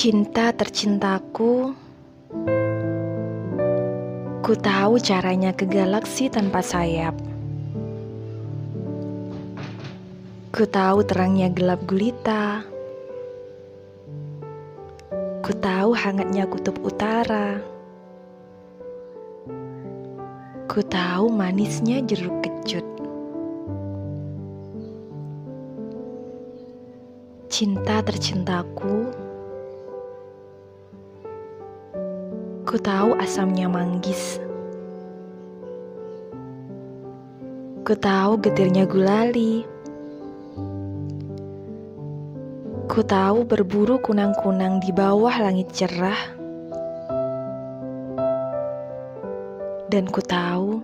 [0.00, 1.76] Cinta tercintaku,
[4.40, 7.12] ku tahu caranya ke galaksi tanpa sayap.
[10.56, 12.64] Ku tahu terangnya gelap gulita.
[15.44, 17.60] Ku tahu hangatnya kutub utara.
[20.64, 22.88] Ku tahu manisnya jeruk kecut.
[27.52, 29.19] Cinta tercintaku,
[32.70, 34.38] ku tahu asamnya manggis.
[37.82, 39.66] Ku tahu getirnya gulali.
[42.86, 46.38] Ku tahu berburu kunang-kunang di bawah langit cerah.
[49.90, 50.78] Dan ku tahu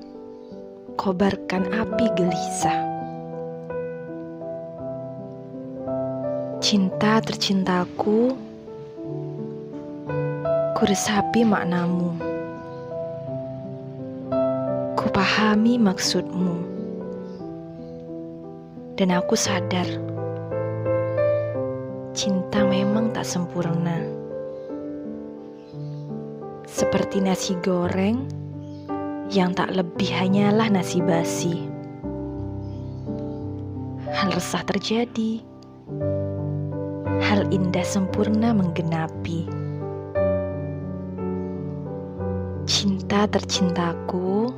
[0.98, 2.78] kobarkan api gelisah.
[6.58, 8.34] Cinta tercintaku,
[10.76, 12.12] ku resapi maknamu.
[14.92, 16.52] Ku pahami maksudmu.
[18.92, 19.88] Dan aku sadar,
[22.12, 24.04] cinta memang tak sempurna.
[26.68, 28.28] Seperti nasi goreng
[29.32, 31.56] yang tak lebih hanyalah nasi basi.
[34.12, 35.40] Hal resah terjadi,
[37.24, 39.64] hal indah sempurna menggenapi.
[42.66, 44.50] Cinta tercintaku,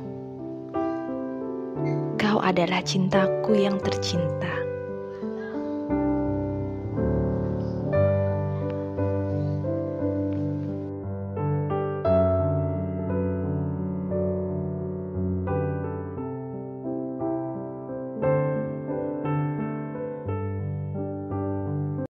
[2.17, 4.58] kau adalah cintaku yang tercinta.